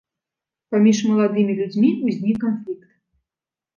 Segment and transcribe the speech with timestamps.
[0.75, 2.89] Паміж маладымі людзьмі ўзнік канфлікт.